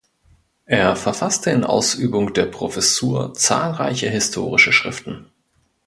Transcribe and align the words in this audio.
Er 0.65 0.95
verfasste 0.95 1.51
in 1.51 1.63
Ausübung 1.63 2.33
der 2.33 2.47
Professur 2.47 3.35
zahlreiche 3.35 4.09
historische 4.09 4.73
Schriften. 4.73 5.27